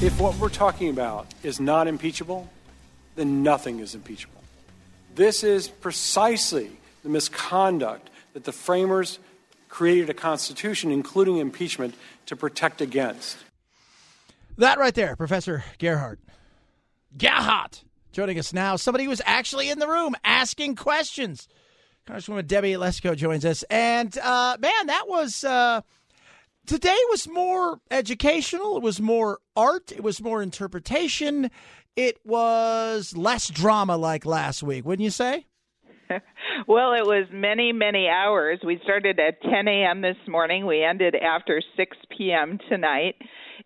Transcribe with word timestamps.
If 0.00 0.20
what 0.20 0.36
we're 0.36 0.48
talking 0.48 0.90
about 0.90 1.26
is 1.42 1.58
not 1.58 1.88
impeachable, 1.88 2.48
then 3.16 3.42
nothing 3.42 3.80
is 3.80 3.96
impeachable. 3.96 4.40
This 5.16 5.42
is 5.42 5.66
precisely 5.66 6.70
the 7.02 7.08
misconduct 7.08 8.08
that 8.32 8.44
the 8.44 8.52
framers 8.52 9.18
created 9.68 10.08
a 10.08 10.14
constitution, 10.14 10.92
including 10.92 11.38
impeachment, 11.38 11.96
to 12.26 12.36
protect 12.36 12.80
against. 12.80 13.38
That 14.56 14.78
right 14.78 14.94
there, 14.94 15.16
Professor 15.16 15.64
Gerhardt. 15.80 16.20
Gerhardt 17.16 17.82
joining 18.12 18.38
us 18.38 18.52
now. 18.52 18.76
Somebody 18.76 19.02
who 19.02 19.10
was 19.10 19.22
actually 19.26 19.68
in 19.68 19.80
the 19.80 19.88
room 19.88 20.14
asking 20.24 20.76
questions. 20.76 21.48
Congresswoman 22.06 22.46
Debbie 22.46 22.74
Lesko 22.74 23.16
joins 23.16 23.44
us. 23.44 23.64
And 23.68 24.16
uh, 24.18 24.58
man, 24.60 24.86
that 24.86 25.08
was. 25.08 25.42
Uh, 25.42 25.80
today 26.68 26.96
was 27.10 27.26
more 27.26 27.80
educational. 27.90 28.76
It 28.76 28.82
was 28.82 29.00
more 29.00 29.38
art. 29.56 29.90
It 29.90 30.02
was 30.02 30.22
more 30.22 30.42
interpretation. 30.42 31.50
It 31.96 32.18
was 32.24 33.16
less 33.16 33.48
drama 33.48 33.96
like 33.96 34.24
last 34.24 34.62
week, 34.62 34.84
wouldn't 34.84 35.04
you 35.04 35.10
say? 35.10 35.46
well, 36.68 36.92
it 36.92 37.04
was 37.04 37.26
many, 37.32 37.72
many 37.72 38.08
hours. 38.08 38.60
We 38.64 38.80
started 38.84 39.18
at 39.18 39.42
10 39.42 39.66
a.m. 39.66 40.02
this 40.02 40.16
morning. 40.28 40.66
We 40.66 40.84
ended 40.84 41.16
after 41.16 41.62
6 41.76 41.96
p.m. 42.16 42.58
tonight. 42.68 43.16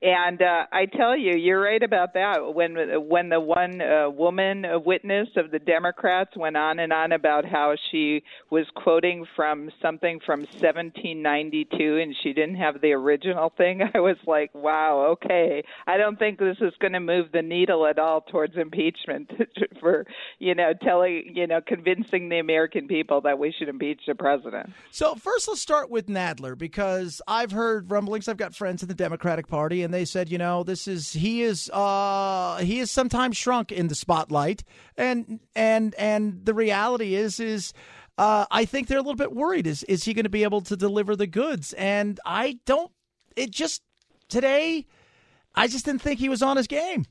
And 0.03 0.43
uh, 0.43 0.67
I 0.73 0.87
tell 0.87 1.17
you, 1.17 1.37
you're 1.37 1.61
right 1.61 1.83
about 1.83 2.15
that. 2.15 2.55
When 2.55 2.75
when 3.09 3.29
the 3.29 3.39
one 3.39 3.81
uh, 3.81 4.11
woman 4.11 4.65
witness 4.85 5.29
of 5.37 5.53
the 5.53 5.61
Democrats 5.61 6.37
went 6.37 6.57
on 6.57 6.81
and 6.81 6.93
on 6.93 7.13
about 7.13 7.45
how 7.45 7.77
she 7.93 8.25
was 8.51 8.67
quoting 8.75 9.25
from 9.37 9.71
something 9.81 10.19
from 10.27 10.41
1792 10.41 11.99
and 12.03 12.17
she 12.21 12.33
didn't 12.33 12.57
have 12.57 12.81
the 12.81 12.91
original 12.91 13.53
thing, 13.57 13.81
I 13.95 14.01
was 14.01 14.17
like, 14.27 14.53
wow, 14.57 15.13
okay. 15.13 15.63
I 15.87 15.99
don't 15.99 16.19
think 16.19 16.41
this 16.41 16.57
is 16.61 16.73
going 16.81 16.95
to 16.95 17.01
move 17.01 17.27
the 17.33 17.43
needle 17.43 17.87
at 17.87 18.01
all 18.01 18.23
towards 18.23 18.57
impeachment 18.57 19.31
for 19.81 20.05
you 20.41 20.57
know 20.57 20.73
telling 20.83 21.31
you 21.33 21.47
know 21.47 21.61
convincing 21.65 22.29
the 22.29 22.41
American 22.41 22.89
people 22.89 23.21
that 23.21 23.39
we 23.39 23.55
should 23.57 23.69
impeach 23.69 24.01
the 24.09 24.17
president. 24.17 24.71
So 24.91 25.15
first, 25.15 25.47
let's 25.47 25.61
start 25.61 25.91
with 25.91 26.09
Nadler 26.09 26.59
because 26.59 27.23
I've 27.29 27.53
heard 27.53 27.89
rumblings. 27.89 28.27
I've 28.27 28.37
got 28.37 28.53
friends 28.53 28.83
in 28.83 28.89
the 28.89 28.95
Democratic 28.95 29.47
Party 29.47 29.85
and 29.85 29.92
and 29.93 30.01
they 30.01 30.07
said, 30.07 30.31
you 30.31 30.39
know, 30.39 30.63
this 30.63 30.89
is 30.89 31.13
he 31.13 31.43
is 31.43 31.69
uh, 31.71 32.57
he 32.59 32.79
is 32.79 32.91
sometimes 32.91 33.37
shrunk 33.37 33.71
in 33.71 33.89
the 33.89 33.95
spotlight, 33.95 34.65
and 34.97 35.39
and 35.55 35.95
and 35.97 36.47
the 36.47 36.55
reality 36.55 37.15
is 37.15 37.39
is. 37.39 37.75
Uh, 38.19 38.45
I 38.51 38.67
think 38.67 38.89
they're 38.89 38.99
a 38.99 39.03
little 39.03 39.15
bit 39.15 39.35
worried. 39.35 39.67
Is 39.67 39.85
is 39.85 40.05
he 40.05 40.13
going 40.13 40.25
to 40.25 40.31
be 40.31 40.43
able 40.43 40.61
to 40.63 40.77
deliver 40.77 41.17
the 41.17 41.27
goods? 41.27 41.73
And 41.75 42.21
I 42.27 42.59
don't. 42.67 42.91
It 43.37 43.51
just 43.51 43.83
today, 44.29 44.87
I 45.55 45.67
just 45.67 45.87
didn't 45.87 46.03
think 46.03 46.21
he 46.21 46.29
was 46.29 46.43
on 46.43 46.59
his 46.59 46.67
game. 46.67 47.07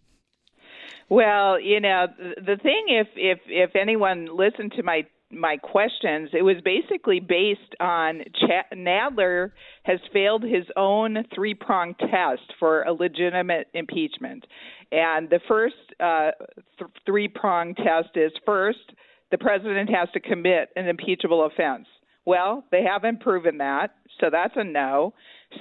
Well, 1.09 1.59
you 1.59 1.79
know, 1.79 2.05
the 2.17 2.55
thing 2.61 2.85
if 2.87 3.07
if 3.15 3.39
if 3.47 3.75
anyone 3.75 4.27
listened 4.31 4.73
to 4.73 4.83
my 4.83 5.07
my 5.33 5.57
questions, 5.57 6.29
it 6.33 6.41
was 6.43 6.57
basically 6.63 7.19
based 7.19 7.75
on 7.79 8.21
Ch- 8.35 8.75
Nadler 8.75 9.51
has 9.83 9.99
failed 10.13 10.43
his 10.43 10.65
own 10.75 11.17
three 11.33 11.53
pronged 11.53 11.97
test 11.99 12.53
for 12.59 12.83
a 12.83 12.93
legitimate 12.93 13.67
impeachment. 13.73 14.45
And 14.91 15.29
the 15.29 15.39
first 15.47 15.75
uh, 15.99 16.31
th- 16.77 16.91
three 17.05 17.27
pronged 17.27 17.77
test 17.77 18.09
is 18.15 18.31
first, 18.45 18.93
the 19.31 19.37
president 19.37 19.89
has 19.89 20.09
to 20.13 20.19
commit 20.19 20.69
an 20.75 20.87
impeachable 20.87 21.45
offense. 21.45 21.87
Well, 22.25 22.65
they 22.71 22.83
haven't 22.83 23.21
proven 23.21 23.57
that, 23.57 23.95
so 24.19 24.29
that's 24.31 24.53
a 24.55 24.63
no. 24.63 25.13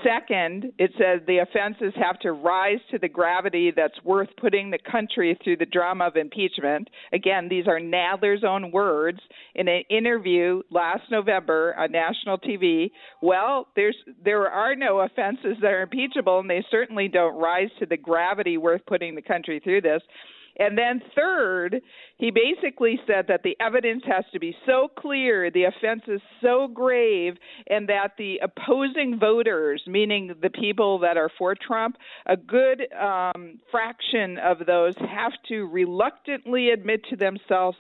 Second, 0.05 0.73
it 0.79 0.93
says 0.93 1.21
the 1.27 1.39
offenses 1.39 1.93
have 1.97 2.19
to 2.21 2.33
rise 2.33 2.79
to 2.93 2.99
the 2.99 3.09
gravity 3.09 3.73
that's 3.75 4.03
worth 4.05 4.29
putting 4.41 4.71
the 4.71 4.79
country 4.91 5.37
through 5.43 5.57
the 5.57 5.67
drama 5.67 6.07
of 6.07 6.17
impeachment. 6.17 6.89
Again, 7.13 7.49
these 7.49 7.67
are 7.67 7.81
Nadler's 7.81 8.45
own 8.45 8.71
words 8.71 9.19
in 9.57 9.67
an 9.67 9.83
interview 9.91 10.63
last 10.71 11.03
November 11.11 11.75
on 11.77 11.91
national 11.91 12.39
TV. 12.39 12.93
Well, 13.21 13.67
there's 13.75 13.97
there 14.25 14.49
are 14.49 14.77
no 14.77 15.01
offenses 15.01 15.57
that 15.61 15.73
are 15.73 15.83
impeachable, 15.83 16.39
and 16.39 16.49
they 16.49 16.65
certainly 16.71 17.09
don't 17.09 17.37
rise 17.37 17.71
to 17.81 17.87
the 17.87 17.97
gravity 17.97 18.59
worth 18.59 18.87
putting 18.87 19.17
the 19.17 19.23
country 19.23 19.61
through 19.63 19.81
this. 19.81 20.03
And 20.59 20.77
then, 20.77 21.01
third, 21.17 21.81
he 22.21 22.31
basically 22.31 23.01
said 23.07 23.27
that 23.29 23.43
the 23.43 23.57
evidence 23.61 24.03
has 24.07 24.25
to 24.33 24.39
be 24.39 24.55
so 24.67 24.89
clear, 24.99 25.51
the 25.51 25.65
offense 25.65 26.03
is 26.07 26.21
so 26.43 26.69
grave, 26.69 27.35
and 27.69 27.89
that 27.89 28.13
the 28.19 28.41
opposing 28.43 29.19
voters, 29.19 29.83
meaning 29.87 30.35
the 30.43 30.51
people 30.51 30.99
that 30.99 31.17
are 31.17 31.31
for 31.39 31.55
Trump, 31.55 31.97
a 32.27 32.37
good 32.37 32.87
um, 32.93 33.59
fraction 33.71 34.37
of 34.39 34.67
those 34.67 34.95
have 34.99 35.33
to 35.49 35.67
reluctantly 35.67 36.71
admit 36.71 37.01
to 37.09 37.17
themselves 37.17 37.79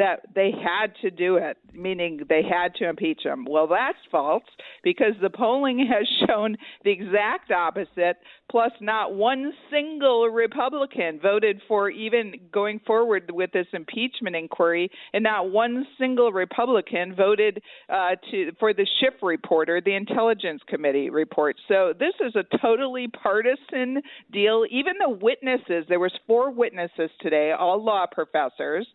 that 0.00 0.20
they 0.34 0.50
had 0.50 0.94
to 1.02 1.10
do 1.10 1.36
it, 1.36 1.58
meaning 1.74 2.20
they 2.26 2.42
had 2.42 2.74
to 2.74 2.88
impeach 2.88 3.22
him. 3.22 3.46
Well, 3.48 3.66
that's 3.66 3.98
false 4.10 4.44
because 4.82 5.12
the 5.20 5.28
polling 5.28 5.78
has 5.78 6.08
shown 6.26 6.56
the 6.84 6.90
exact 6.90 7.50
opposite, 7.50 8.16
plus, 8.50 8.72
not 8.80 9.14
one 9.14 9.52
single 9.70 10.26
Republican 10.28 11.20
voted 11.20 11.60
for 11.68 11.90
even 11.90 12.32
going 12.50 12.80
forward 12.86 13.30
with 13.30 13.52
this 13.52 13.66
impeachment 13.80 14.36
inquiry, 14.36 14.90
and 15.12 15.22
not 15.22 15.50
one 15.50 15.86
single 15.98 16.30
Republican 16.32 17.14
voted 17.14 17.54
uh, 17.88 18.10
to 18.30 18.52
for 18.58 18.72
the 18.72 18.86
Schiff 18.98 19.14
reporter, 19.22 19.80
the 19.80 19.94
Intelligence 19.94 20.60
Committee 20.66 21.10
report. 21.10 21.56
So 21.68 21.92
this 21.98 22.14
is 22.26 22.34
a 22.36 22.44
totally 22.58 23.06
partisan 23.08 24.02
deal. 24.32 24.64
Even 24.70 24.94
the 24.98 25.16
witnesses, 25.28 25.84
there 25.88 26.00
was 26.00 26.12
four 26.26 26.50
witnesses 26.50 27.10
today, 27.20 27.52
all 27.58 27.82
law 27.82 28.04
professors, 28.10 28.86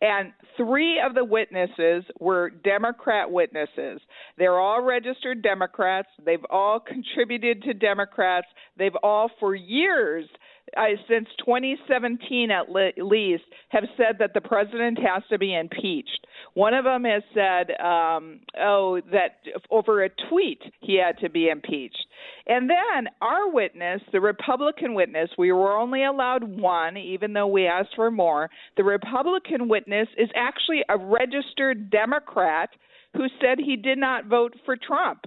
and 0.00 0.32
three 0.56 1.00
of 1.06 1.14
the 1.14 1.24
witnesses 1.24 2.04
were 2.18 2.48
Democrat 2.48 3.30
witnesses. 3.30 4.00
They're 4.38 4.58
all 4.58 4.82
registered 4.82 5.42
Democrats. 5.42 6.08
They've 6.24 6.44
all 6.48 6.80
contributed 6.80 7.62
to 7.64 7.74
Democrats. 7.74 8.46
They've 8.78 8.96
all, 9.02 9.30
for 9.38 9.54
years, 9.54 10.24
uh, 10.76 10.82
since 11.08 11.28
2017 11.44 12.50
at 12.50 12.68
le- 12.68 12.92
least, 12.98 13.44
have 13.70 13.84
said 13.96 14.16
that 14.18 14.34
the 14.34 14.40
president 14.40 14.98
has 14.98 15.22
to 15.30 15.38
be 15.38 15.54
impeached. 15.54 16.26
One 16.54 16.74
of 16.74 16.84
them 16.84 17.04
has 17.04 17.22
said, 17.34 17.70
um, 17.80 18.40
oh, 18.60 19.00
that 19.12 19.38
over 19.70 20.04
a 20.04 20.10
tweet 20.28 20.60
he 20.80 20.96
had 20.96 21.18
to 21.18 21.30
be 21.30 21.48
impeached. 21.48 22.06
And 22.46 22.68
then 22.68 23.12
our 23.20 23.50
witness, 23.50 24.00
the 24.12 24.20
Republican 24.20 24.94
witness, 24.94 25.30
we 25.38 25.52
were 25.52 25.76
only 25.76 26.04
allowed 26.04 26.44
one, 26.44 26.96
even 26.96 27.32
though 27.32 27.46
we 27.46 27.66
asked 27.66 27.94
for 27.94 28.10
more. 28.10 28.50
The 28.76 28.84
Republican 28.84 29.68
witness 29.68 30.08
is 30.16 30.28
actually 30.34 30.82
a 30.88 30.96
registered 30.98 31.90
Democrat 31.90 32.70
who 33.14 33.26
said 33.40 33.58
he 33.58 33.76
did 33.76 33.98
not 33.98 34.26
vote 34.26 34.54
for 34.64 34.76
Trump, 34.76 35.24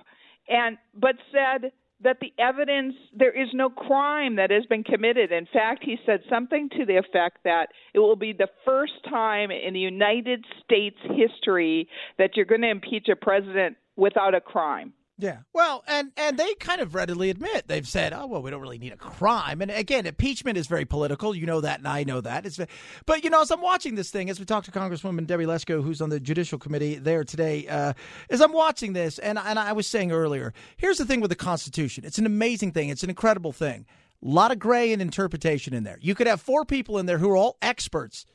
and 0.48 0.78
but 0.94 1.16
said 1.32 1.72
that 2.03 2.18
the 2.19 2.34
evidence 2.38 2.96
there 3.16 3.31
is 3.31 3.50
no 3.53 3.69
crime 3.69 4.36
that 4.36 4.52
has 4.52 4.66
been 4.66 4.84
committed. 4.84 5.31
In 5.31 5.47
fact, 5.52 5.84
he 5.84 5.97
said 6.06 6.22
something 6.30 6.69
to 6.78 6.86
the 6.86 6.97
effect 6.97 7.40
that 7.44 7.68
it 7.94 8.00
will 8.00 8.16
be 8.16 8.34
the 8.34 8.50
first 8.66 8.94
time 9.09 9.52
in 9.52 9.74
the 9.74 9.80
United 9.80 10.46
States 10.63 10.97
history 11.16 11.88
that 12.18 12.31
you're 12.36 12.46
going 12.46 12.62
to 12.62 12.69
impeach 12.69 13.08
a 13.09 13.16
president 13.16 13.78
without 13.96 14.36
a 14.36 14.42
crime. 14.42 14.94
Yeah. 15.24 15.38
Well, 15.54 15.86
and 15.88 16.12
and 16.18 16.38
they 16.38 16.54
kind 16.56 16.82
of 16.82 16.94
readily 16.94 17.30
admit 17.30 17.70
they've 17.70 17.88
said, 17.88 18.12
"Oh, 18.12 18.28
well, 18.28 18.42
we 18.42 18.52
don't 18.52 18.60
really 18.60 18.78
need 18.78 18.92
a 18.92 18.98
crime." 18.98 19.62
And 19.62 19.72
again, 19.72 20.06
impeachment 20.06 20.58
is 20.58 20.68
very 20.68 20.84
political. 20.84 21.34
You 21.34 21.46
know 21.46 21.62
that, 21.62 21.80
and 21.80 21.88
I 21.88 22.04
know 22.04 22.20
that. 22.20 22.46
It's, 22.46 22.60
but 23.06 23.24
you 23.24 23.30
know, 23.30 23.40
as 23.40 23.50
I'm 23.50 23.62
watching 23.62 23.96
this 23.96 24.12
thing, 24.12 24.30
as 24.30 24.38
we 24.38 24.46
talk 24.46 24.66
to 24.66 24.72
Congresswoman 24.72 25.26
Debbie 25.26 25.46
Lesko, 25.46 25.82
who's 25.82 26.02
on 26.02 26.10
the 26.10 26.20
Judicial 26.20 26.60
Committee 26.60 26.96
there 26.96 27.24
today, 27.24 27.66
uh, 27.70 27.94
as 28.30 28.42
I'm 28.42 28.52
watching 28.52 28.92
this, 28.92 29.18
and 29.18 29.40
and 29.40 29.58
I 29.58 29.72
was 29.72 29.88
saying 29.88 30.12
earlier, 30.12 30.54
here's 30.76 30.98
the 30.98 31.06
thing 31.06 31.22
with 31.22 31.30
the 31.30 31.38
Constitution. 31.38 32.04
It's 32.04 32.18
an 32.18 32.26
amazing 32.26 32.74
thing. 32.74 32.90
It's 32.90 33.04
an 33.04 33.10
incredible 33.10 33.54
thing. 33.54 33.86
A 34.22 34.28
lot 34.28 34.52
of 34.52 34.60
gray 34.60 34.92
and 34.92 35.02
interpretation 35.02 35.74
in 35.74 35.86
there. 35.86 36.00
You 36.02 36.16
could 36.16 36.28
have 36.28 36.42
four 36.42 36.66
people 36.66 36.98
in 36.98 37.06
there 37.06 37.19
who 37.19 37.31
are 37.31 37.38
all 37.38 37.58
experts 37.62 38.26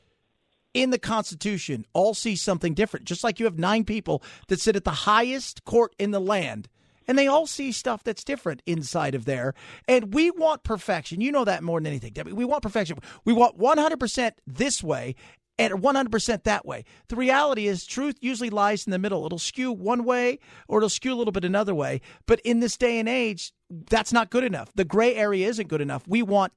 in 0.73 0.89
the 0.89 0.99
Constitution 0.99 1.85
all 1.93 2.13
see 2.13 2.35
something 2.35 2.73
different. 2.73 3.05
Just 3.05 3.23
like 3.23 3.39
you 3.39 3.45
have 3.45 3.59
nine 3.59 3.83
people 3.83 4.23
that 4.47 4.59
sit 4.59 4.75
at 4.75 4.83
the 4.83 4.91
highest 4.91 5.65
court 5.65 5.95
in 5.97 6.11
the 6.11 6.21
land, 6.21 6.67
and 7.09 7.17
they 7.17 7.25
all 7.25 7.47
see 7.47 7.71
stuff 7.71 8.03
that's 8.03 8.23
different 8.23 8.61
inside 8.67 9.15
of 9.15 9.25
there. 9.25 9.55
And 9.87 10.13
we 10.13 10.29
want 10.29 10.61
perfection. 10.61 11.21
You 11.21 11.31
know 11.31 11.43
that 11.43 11.63
more 11.63 11.79
than 11.79 11.87
anything, 11.87 12.13
Debbie. 12.13 12.33
We 12.33 12.45
want 12.45 12.61
perfection. 12.61 12.99
We 13.25 13.33
want 13.33 13.57
100% 13.57 14.31
this 14.45 14.83
way 14.83 15.15
and 15.57 15.73
100% 15.73 16.43
that 16.43 16.65
way. 16.67 16.85
The 17.07 17.15
reality 17.15 17.65
is, 17.67 17.87
truth 17.87 18.17
usually 18.21 18.51
lies 18.51 18.85
in 18.85 18.91
the 18.91 18.99
middle. 18.99 19.25
It'll 19.25 19.39
skew 19.39 19.71
one 19.71 20.03
way 20.03 20.37
or 20.67 20.77
it'll 20.77 20.89
skew 20.89 21.11
a 21.11 21.17
little 21.17 21.31
bit 21.31 21.43
another 21.43 21.73
way. 21.73 22.01
But 22.27 22.41
in 22.41 22.59
this 22.59 22.77
day 22.77 22.99
and 22.99 23.09
age, 23.09 23.53
that's 23.89 24.13
not 24.13 24.29
good 24.29 24.43
enough. 24.43 24.71
The 24.75 24.85
gray 24.85 25.15
area 25.15 25.47
isn't 25.47 25.67
good 25.67 25.81
enough. 25.81 26.07
We 26.07 26.21
want 26.21 26.53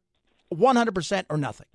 100% 0.54 1.24
or 1.30 1.38
nothing. 1.38 1.66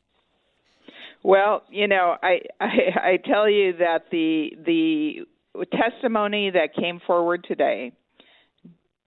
Well, 1.24 1.64
you 1.72 1.88
know, 1.88 2.16
I, 2.22 2.42
I 2.62 2.68
I 2.96 3.18
tell 3.26 3.50
you 3.50 3.74
that 3.80 4.06
the 4.12 4.52
the 4.66 5.66
testimony 5.76 6.52
that 6.52 6.76
came 6.76 7.02
forward 7.06 7.44
today 7.48 7.92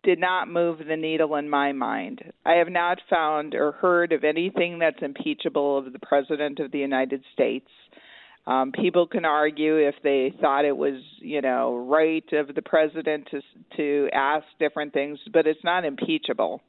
did 0.02 0.18
not 0.18 0.48
move 0.48 0.78
the 0.86 0.96
needle 0.96 1.36
in 1.36 1.48
my 1.48 1.72
mind. 1.72 2.22
I 2.44 2.54
have 2.54 2.70
not 2.70 2.98
found 3.08 3.54
or 3.54 3.72
heard 3.72 4.12
of 4.12 4.24
anything 4.24 4.78
that's 4.78 5.02
impeachable 5.02 5.78
of 5.78 5.92
the 5.92 5.98
President 5.98 6.58
of 6.58 6.72
the 6.72 6.78
United 6.78 7.22
States. 7.32 7.68
Um, 8.46 8.72
people 8.72 9.06
can 9.06 9.24
argue 9.24 9.76
if 9.76 9.94
they 10.02 10.34
thought 10.40 10.64
it 10.64 10.76
was, 10.76 11.00
you 11.18 11.42
know, 11.42 11.76
right 11.76 12.24
of 12.32 12.54
the 12.54 12.62
president 12.62 13.28
to 13.30 13.40
to 13.76 14.08
ask 14.14 14.46
different 14.58 14.94
things, 14.94 15.18
but 15.32 15.46
it's 15.46 15.62
not 15.62 15.84
impeachable. 15.84 16.62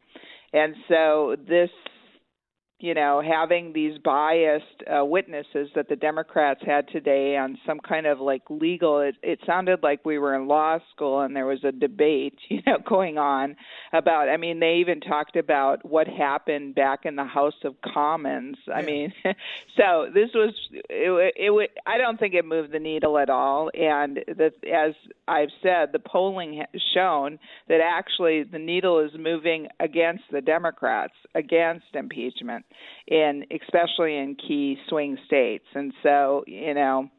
And 0.54 0.76
so 0.90 1.38
this 1.48 1.70
you 2.82 2.96
know, 2.96 3.22
having 3.22 3.74
these 3.74 3.98
biased 4.00 4.66
uh, 4.88 5.06
witnesses 5.06 5.70
that 5.76 5.88
the 5.88 5.96
Democrats 5.96 6.62
had 6.66 6.88
today 6.88 7.38
on 7.38 7.58
some 7.66 7.80
kind 7.80 8.08
of 8.08 8.20
like 8.20 8.42
legal, 8.50 9.00
it, 9.00 9.16
it 9.22 9.40
sounded 9.46 9.84
like 9.84 10.04
we 10.04 10.18
were 10.18 10.36
in 10.36 10.48
law 10.48 10.80
school 10.94 11.22
and 11.22 11.36
there 11.36 11.46
was 11.46 11.64
a 11.64 11.72
debate, 11.72 12.38
you 12.50 12.62
know, 12.66 12.78
going 12.88 13.18
on 13.18 13.56
about. 13.94 14.30
I 14.30 14.38
mean, 14.38 14.60
they 14.60 14.76
even 14.76 15.00
talked 15.00 15.36
about 15.36 15.86
what 15.86 16.08
happened 16.08 16.76
back 16.76 17.02
in 17.06 17.16
the 17.16 17.26
House 17.26 17.54
of 17.64 17.76
Commons. 17.82 18.58
I 18.74 18.82
mean, 18.82 19.14
so 19.78 20.08
this 20.14 20.30
was 20.34 20.54
it, 20.72 21.34
it, 21.38 21.52
it. 21.52 21.72
I 21.86 21.98
don't 21.98 22.20
think 22.20 22.34
it 22.34 22.46
moved 22.46 22.72
the 22.72 22.80
needle 22.80 23.18
at 23.20 23.30
all. 23.30 23.70
And 23.74 24.20
the, 24.28 24.52
as 24.74 24.96
I've 25.28 25.50
said, 25.62 25.90
the 25.94 26.00
polling 26.00 26.54
has 26.72 26.82
shown 26.94 27.38
that 27.68 27.80
actually 27.84 28.44
the 28.44 28.60
needle 28.60 29.00
is 29.00 29.12
moving 29.18 29.68
against 29.80 30.24
the 30.32 30.42
Democrats, 30.42 31.14
against 31.36 31.86
impeachment 31.94 32.66
in 33.08 33.46
especially 33.52 34.18
in 34.18 34.36
key 34.36 34.78
swing 34.88 35.18
states. 35.26 35.66
And 35.74 35.94
so, 36.04 36.44
you 36.48 36.74
know, 36.74 37.10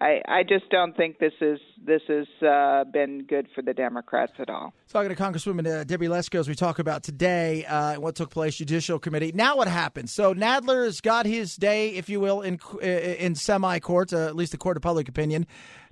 I, 0.00 0.20
I 0.28 0.42
just 0.42 0.68
don't 0.70 0.94
think 0.96 1.18
this 1.18 1.32
is 1.40 1.58
this 1.84 2.02
has 2.08 2.26
uh, 2.46 2.84
been 2.84 3.24
good 3.24 3.48
for 3.54 3.62
the 3.62 3.72
Democrats 3.72 4.32
at 4.38 4.50
all. 4.50 4.74
Talking 4.88 5.08
to 5.08 5.16
Congresswoman 5.16 5.66
uh, 5.66 5.84
Debbie 5.84 6.08
Lesko 6.08 6.38
as 6.38 6.48
we 6.48 6.54
talk 6.54 6.78
about 6.78 7.02
today 7.02 7.64
uh, 7.64 7.98
what 7.98 8.14
took 8.14 8.30
place 8.30 8.56
Judicial 8.56 8.98
Committee. 8.98 9.32
Now 9.32 9.56
what 9.56 9.68
happens? 9.68 10.12
So 10.12 10.34
Nadler 10.34 10.84
has 10.84 11.00
got 11.00 11.24
his 11.24 11.56
day, 11.56 11.90
if 11.90 12.08
you 12.10 12.20
will, 12.20 12.42
in 12.42 12.58
uh, 12.74 12.86
in 12.86 13.34
semi 13.34 13.78
court, 13.78 14.12
uh, 14.12 14.26
at 14.26 14.36
least 14.36 14.52
the 14.52 14.58
court 14.58 14.76
of 14.76 14.82
public 14.82 15.08
opinion. 15.08 15.46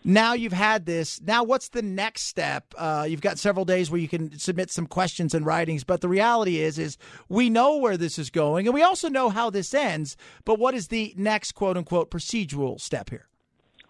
Now 0.07 0.35
you've 0.35 0.53
had 0.53 0.85
this. 0.85 1.23
Now 1.23 1.43
what's 1.45 1.71
the 1.71 1.81
next 1.81 2.25
step? 2.25 2.75
Uh, 2.77 3.07
you've 3.09 3.23
got 3.23 3.39
several 3.39 3.65
days 3.65 3.91
where 3.91 4.01
you 4.01 4.09
can 4.09 4.39
submit 4.39 4.71
some 4.71 4.87
questions 4.87 5.33
and 5.33 5.47
writings, 5.47 5.83
but 5.83 6.03
the 6.03 6.11
reality 6.11 6.61
is, 6.61 6.79
is 6.79 6.99
we 7.31 7.49
know 7.49 7.79
where 7.79 7.97
this 7.97 8.19
is 8.19 8.29
going, 8.29 8.67
and 8.67 8.75
we 8.75 8.83
also 8.83 9.09
know 9.09 9.31
how 9.31 9.49
this 9.49 9.73
ends. 9.73 10.19
But 10.45 10.59
what 10.59 10.75
is 10.75 10.89
the 10.89 11.15
next 11.17 11.53
quote 11.53 11.79
unquote 11.79 12.11
procedural 12.11 12.79
step 12.79 13.09
here? 13.09 13.29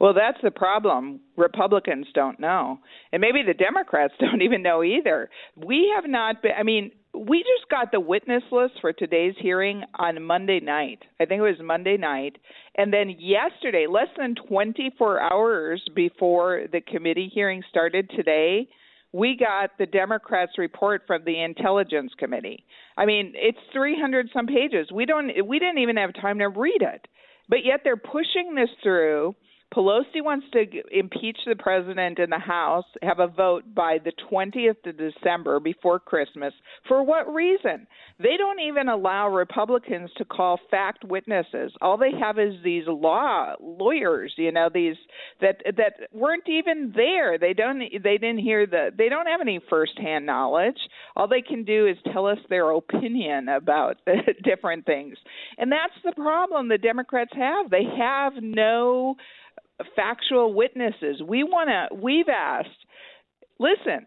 Well, 0.05 0.13
that's 0.13 0.37
the 0.43 0.51
problem. 0.51 1.21
Republicans 1.35 2.09
don't 2.15 2.39
know. 2.39 2.79
And 3.11 3.23
maybe 3.23 3.43
the 3.43 3.55
Democrats 3.55 4.13
don't 4.21 4.43
even 4.43 4.63
know 4.63 4.85
either. 4.85 5.31
We 5.57 5.91
have 5.95 6.05
not 6.07 6.43
been, 6.43 6.53
I 6.59 6.63
mean, 6.63 6.91
we 7.15 7.39
just 7.39 7.71
got 7.71 7.91
the 7.91 8.01
witness 8.01 8.43
list 8.53 8.75
for 8.83 8.93
today's 8.93 9.33
hearing 9.41 9.83
on 9.99 10.23
Monday 10.23 10.61
night. 10.61 10.99
I 11.19 11.25
think 11.25 11.39
it 11.39 11.43
was 11.43 11.57
Monday 11.59 11.97
night. 11.97 12.37
And 12.77 12.93
then 12.93 13.17
yesterday, 13.19 13.87
less 13.89 14.09
than 14.19 14.35
24 14.47 15.23
hours 15.23 15.83
before 15.97 16.65
the 16.71 16.83
committee 16.83 17.31
hearing 17.33 17.63
started 17.71 18.11
today, 18.15 18.69
we 19.13 19.39
got 19.39 19.71
the 19.79 19.87
Democrats' 19.87 20.59
report 20.59 21.05
from 21.07 21.25
the 21.25 21.43
Intelligence 21.43 22.13
Committee. 22.19 22.67
I 22.99 23.07
mean, 23.07 23.33
it's 23.37 23.57
300 23.73 24.29
some 24.35 24.49
pages. 24.49 24.89
We 24.93 25.07
don't 25.07 25.31
we 25.47 25.59
didn't 25.59 25.79
even 25.79 25.97
have 25.97 26.13
time 26.13 26.41
to 26.41 26.49
read 26.51 26.83
it. 26.83 27.09
But 27.49 27.65
yet 27.65 27.81
they're 27.85 27.97
pushing 27.97 28.55
this 28.55 28.71
through 28.83 29.35
Pelosi 29.75 30.23
wants 30.23 30.47
to 30.53 30.65
impeach 30.93 31.39
the 31.47 31.57
president 31.57 32.21
in 32.21 32.31
the 32.31 32.39
House, 32.39 32.85
have 33.03 33.19
a 33.19 33.27
vote 33.27 33.65
by 33.75 33.99
the 34.05 34.13
20th 34.31 34.87
of 34.87 34.97
December 34.97 35.59
before 35.59 35.99
Christmas. 35.99 36.55
For 36.87 37.03
what 37.03 37.33
reason? 37.33 37.87
They 38.21 38.37
don't 38.37 38.61
even 38.61 38.89
allow 38.89 39.29
Republicans 39.29 40.11
to 40.19 40.25
call 40.25 40.61
fact 40.71 41.05
witnesses. 41.05 41.73
All 41.81 41.97
they 41.97 42.13
have 42.21 42.39
is 42.39 42.55
these 42.63 42.85
law 42.87 43.55
lawyers, 43.61 44.33
you 44.37 44.53
know, 44.53 44.69
these 44.73 44.95
that 45.41 45.63
that 45.77 45.95
weren't 46.13 46.49
even 46.49 46.93
there. 46.95 47.37
They 47.39 47.53
don't 47.53 47.81
they 47.81 48.19
didn't 48.19 48.39
hear 48.39 48.67
the 48.67 48.91
they 48.97 49.09
don't 49.09 49.27
have 49.27 49.41
any 49.41 49.59
firsthand 49.69 50.25
knowledge. 50.25 50.79
All 51.17 51.27
they 51.27 51.43
can 51.43 51.65
do 51.65 51.89
is 51.89 51.97
tell 52.13 52.27
us 52.27 52.39
their 52.49 52.71
opinion 52.71 53.49
about 53.49 53.97
different 54.45 54.87
things. 54.87 55.17
And 55.59 55.73
that's 55.73 55.95
the 56.05 56.13
problem 56.13 56.69
the 56.69 56.79
Democrats 56.79 57.33
have. 57.35 57.71
They 57.71 57.85
have 57.99 58.35
no 58.41 59.17
factual 59.97 60.55
witnesses. 60.55 61.23
We 61.27 61.43
want 61.43 61.69
to. 61.69 61.97
We've 61.97 62.29
asked. 62.29 62.69
Listen, 63.59 64.07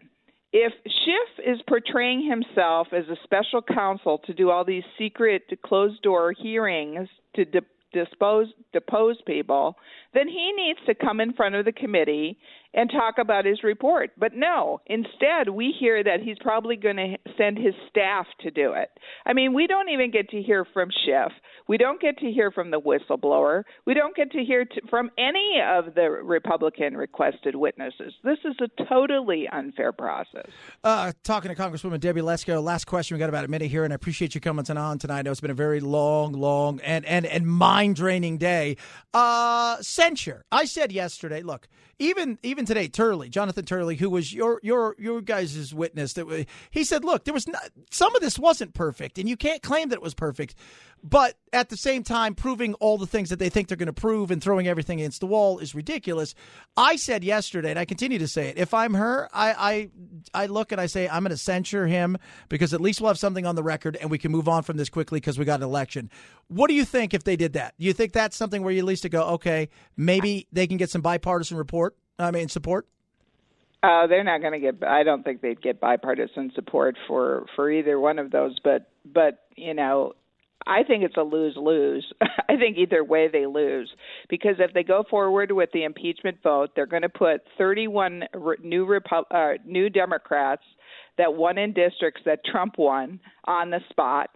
if 0.52 0.72
Schiff 0.84 1.46
is 1.46 1.60
portraying 1.68 2.28
himself 2.28 2.88
as 2.92 3.04
a 3.08 3.16
special 3.24 3.62
counsel 3.62 4.18
to 4.26 4.34
do 4.34 4.50
all 4.50 4.64
these 4.64 4.84
secret, 4.96 5.42
closed 5.64 6.02
door 6.02 6.32
hearings 6.32 7.08
to 7.36 7.44
de- 7.44 7.60
dispose 7.92 8.48
depose 8.72 9.16
people, 9.26 9.76
then 10.14 10.28
he 10.28 10.52
needs 10.52 10.78
to 10.86 10.94
come 10.94 11.20
in 11.20 11.32
front 11.34 11.54
of 11.54 11.64
the 11.64 11.72
committee 11.72 12.38
and 12.74 12.90
talk 12.90 13.16
about 13.18 13.44
his 13.44 13.62
report. 13.62 14.10
But 14.18 14.32
no, 14.34 14.80
instead 14.86 15.48
we 15.52 15.74
hear 15.78 16.02
that 16.04 16.20
he's 16.22 16.36
probably 16.40 16.76
going 16.76 16.96
to 16.96 17.16
send 17.36 17.58
his 17.58 17.74
staff 17.88 18.26
to 18.40 18.50
do 18.50 18.72
it. 18.72 18.90
I 19.26 19.32
mean, 19.32 19.54
we 19.54 19.66
don't 19.66 19.88
even 19.88 20.10
get 20.10 20.28
to 20.30 20.42
hear 20.42 20.66
from 20.72 20.90
Schiff. 21.04 21.32
We 21.66 21.76
don't 21.76 22.00
get 22.00 22.18
to 22.18 22.30
hear 22.30 22.50
from 22.50 22.70
the 22.70 22.80
whistleblower. 22.80 23.64
We 23.86 23.94
don't 23.94 24.14
get 24.14 24.30
to 24.32 24.44
hear 24.44 24.66
from 24.88 25.10
any 25.18 25.60
of 25.64 25.94
the 25.94 26.10
Republican 26.10 26.96
requested 26.96 27.56
witnesses. 27.56 28.14
This 28.22 28.38
is 28.44 28.56
a 28.60 28.84
totally 28.84 29.48
unfair 29.50 29.92
process. 29.92 30.46
Uh, 30.84 31.12
talking 31.24 31.54
to 31.54 31.60
Congresswoman 31.60 32.00
Debbie 32.00 32.20
Lesko, 32.20 32.62
last 32.62 32.86
question. 32.86 33.14
We 33.14 33.18
got 33.18 33.28
about 33.28 33.44
a 33.44 33.48
minute 33.48 33.70
here, 33.70 33.84
and 33.84 33.92
I 33.92 33.96
appreciate 33.96 34.34
you 34.34 34.40
coming 34.40 34.64
on 34.76 34.98
tonight. 34.98 35.18
I 35.18 35.22
know 35.22 35.30
it's 35.30 35.40
been 35.40 35.50
a 35.50 35.54
very 35.54 35.80
long, 35.80 36.32
long, 36.32 36.80
and 36.80 37.04
and 37.04 37.26
and 37.26 37.46
mind 37.46 37.96
draining 37.96 38.38
day. 38.38 38.76
Uh, 39.12 39.76
censure. 39.80 40.44
I 40.52 40.64
said 40.64 40.92
yesterday. 40.92 41.42
Look, 41.42 41.68
even 41.98 42.38
even 42.42 42.64
today, 42.64 42.88
Turley, 42.88 43.28
Jonathan 43.28 43.64
Turley, 43.64 43.96
who 43.96 44.10
was 44.10 44.32
your 44.32 44.60
your 44.62 44.94
your 44.98 45.20
guys' 45.20 45.74
witness, 45.74 46.12
that 46.14 46.46
he 46.70 46.84
said, 46.84 47.04
look, 47.04 47.24
there 47.24 47.34
was 47.34 47.48
not, 47.48 47.62
some 47.90 48.14
of 48.14 48.22
this 48.22 48.38
wasn't 48.38 48.74
perfect, 48.74 49.18
and 49.18 49.28
you 49.28 49.36
can't 49.36 49.62
claim 49.62 49.88
that 49.88 49.96
it 49.96 50.02
was 50.02 50.14
perfect. 50.14 50.54
But 51.02 51.34
at 51.52 51.68
the 51.68 51.76
same 51.76 52.02
time, 52.02 52.34
proving 52.34 52.74
all 52.74 52.98
the 52.98 53.06
things 53.06 53.30
that 53.30 53.38
they 53.38 53.48
think 53.48 53.68
they're 53.68 53.76
going 53.76 53.86
to 53.86 53.92
prove 53.92 54.32
and 54.32 54.42
throwing 54.42 54.66
everything 54.66 55.00
against 55.00 55.20
the 55.20 55.28
wall 55.28 55.60
is 55.60 55.72
ridiculous. 55.72 56.34
I 56.76 56.96
said 56.96 57.22
yesterday, 57.22 57.70
and 57.70 57.78
I 57.78 57.84
continue 57.84 58.18
to 58.18 58.26
say 58.26 58.48
it. 58.48 58.58
If 58.58 58.74
I'm 58.74 58.94
her, 58.94 59.28
I 59.32 59.90
I, 60.34 60.42
I 60.42 60.46
look 60.46 60.72
and 60.72 60.80
I 60.80 60.86
say 60.86 61.08
I'm 61.08 61.22
going 61.22 61.30
to 61.30 61.36
censure 61.36 61.86
him 61.86 62.16
because 62.48 62.74
at 62.74 62.80
least 62.80 63.00
we'll 63.00 63.08
have 63.08 63.18
something 63.18 63.46
on 63.46 63.54
the 63.54 63.62
record 63.62 63.96
and 63.96 64.10
we 64.10 64.18
can 64.18 64.32
move 64.32 64.48
on 64.48 64.62
from 64.62 64.76
this 64.76 64.88
quickly 64.88 65.18
because 65.18 65.38
we 65.38 65.44
got 65.44 65.60
an 65.60 65.64
election. 65.64 66.10
What 66.48 66.68
do 66.68 66.74
you 66.74 66.84
think 66.84 67.14
if 67.14 67.24
they 67.24 67.36
did 67.36 67.52
that? 67.54 67.74
Do 67.78 67.86
you 67.86 67.92
think 67.92 68.12
that's 68.12 68.36
something 68.36 68.62
where 68.62 68.72
you 68.72 68.80
at 68.80 68.84
least 68.84 69.02
to 69.02 69.08
go, 69.08 69.22
okay, 69.34 69.68
maybe 69.96 70.48
they 70.52 70.66
can 70.66 70.78
get 70.78 70.90
some 70.90 71.02
bipartisan 71.02 71.56
report? 71.56 71.87
I 72.18 72.30
mean, 72.30 72.48
support. 72.48 72.86
Uh, 73.82 74.06
they're 74.08 74.24
not 74.24 74.40
going 74.40 74.54
to 74.54 74.58
get. 74.58 74.82
I 74.82 75.04
don't 75.04 75.22
think 75.22 75.40
they'd 75.40 75.62
get 75.62 75.80
bipartisan 75.80 76.50
support 76.54 76.96
for 77.06 77.46
for 77.54 77.70
either 77.70 77.98
one 77.98 78.18
of 78.18 78.30
those. 78.30 78.58
But 78.62 78.90
but 79.04 79.44
you 79.56 79.72
know, 79.72 80.14
I 80.66 80.82
think 80.82 81.04
it's 81.04 81.16
a 81.16 81.22
lose 81.22 81.56
lose. 81.56 82.04
I 82.48 82.56
think 82.56 82.76
either 82.76 83.04
way 83.04 83.28
they 83.28 83.46
lose 83.46 83.90
because 84.28 84.56
if 84.58 84.72
they 84.74 84.82
go 84.82 85.04
forward 85.08 85.52
with 85.52 85.70
the 85.72 85.84
impeachment 85.84 86.38
vote, 86.42 86.70
they're 86.74 86.86
going 86.86 87.02
to 87.02 87.08
put 87.08 87.42
31 87.56 88.24
new 88.62 88.86
Repu- 88.86 89.24
uh, 89.30 89.58
new 89.64 89.88
Democrats 89.88 90.62
that 91.16 91.34
won 91.34 91.56
in 91.56 91.72
districts 91.72 92.22
that 92.26 92.44
Trump 92.44 92.74
won 92.78 93.20
on 93.44 93.70
the 93.70 93.80
spot. 93.90 94.30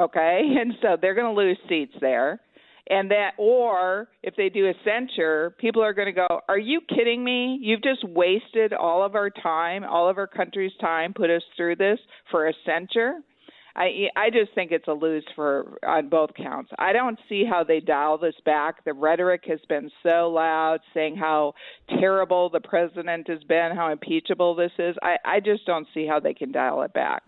Okay, 0.00 0.42
and 0.60 0.74
so 0.80 0.96
they're 1.00 1.14
going 1.14 1.34
to 1.34 1.40
lose 1.40 1.58
seats 1.68 1.94
there. 2.00 2.40
And 2.90 3.10
that, 3.10 3.32
or 3.36 4.08
if 4.22 4.34
they 4.36 4.48
do 4.48 4.66
a 4.66 4.72
censure, 4.82 5.54
people 5.58 5.82
are 5.82 5.92
going 5.92 6.06
to 6.06 6.12
go, 6.12 6.40
Are 6.48 6.58
you 6.58 6.80
kidding 6.88 7.22
me? 7.22 7.58
You've 7.60 7.82
just 7.82 8.02
wasted 8.08 8.72
all 8.72 9.04
of 9.04 9.14
our 9.14 9.30
time, 9.30 9.84
all 9.84 10.08
of 10.08 10.16
our 10.16 10.26
country's 10.26 10.72
time, 10.80 11.12
put 11.12 11.28
us 11.28 11.42
through 11.56 11.76
this 11.76 11.98
for 12.30 12.48
a 12.48 12.52
censure. 12.64 13.20
I 13.78 14.08
I 14.16 14.30
just 14.30 14.52
think 14.54 14.72
it's 14.72 14.88
a 14.88 14.92
lose 14.92 15.24
for 15.36 15.78
on 15.86 16.08
both 16.08 16.30
counts. 16.34 16.70
I 16.78 16.92
don't 16.92 17.18
see 17.28 17.44
how 17.48 17.62
they 17.62 17.80
dial 17.80 18.18
this 18.18 18.34
back. 18.44 18.84
The 18.84 18.92
rhetoric 18.92 19.44
has 19.46 19.60
been 19.68 19.90
so 20.02 20.30
loud, 20.30 20.80
saying 20.92 21.16
how 21.16 21.54
terrible 22.00 22.50
the 22.50 22.60
president 22.60 23.28
has 23.28 23.42
been, 23.44 23.70
how 23.76 23.92
impeachable 23.92 24.54
this 24.56 24.72
is. 24.78 24.96
I 25.02 25.16
I 25.24 25.40
just 25.40 25.64
don't 25.64 25.86
see 25.94 26.06
how 26.06 26.18
they 26.18 26.34
can 26.34 26.50
dial 26.50 26.82
it 26.82 26.92
back. 26.92 27.22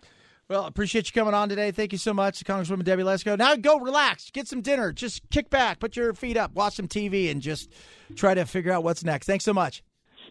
Well, 0.51 0.65
appreciate 0.65 1.07
you 1.07 1.13
coming 1.13 1.33
on 1.33 1.49
today. 1.49 1.71
Thank 1.71 1.93
you 1.93 1.99
so 1.99 2.13
much, 2.13 2.43
Congresswoman 2.43 2.83
Debbie 2.83 3.05
Lesko. 3.05 3.39
Now 3.39 3.55
go 3.55 3.79
relax, 3.79 4.33
get 4.33 4.49
some 4.49 4.63
dinner, 4.63 4.91
just 4.93 5.23
kick 5.31 5.49
back, 5.49 5.79
put 5.79 5.95
your 5.95 6.13
feet 6.13 6.37
up, 6.37 6.55
watch 6.55 6.75
some 6.75 6.89
TV, 6.89 7.31
and 7.31 7.41
just 7.41 7.71
try 8.17 8.35
to 8.35 8.45
figure 8.45 8.73
out 8.73 8.83
what's 8.83 9.05
next. 9.05 9.29
Thanks 9.29 9.45
so 9.45 9.55
much. 9.55 9.85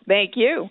Thank 0.10 0.32
you. 0.36 0.68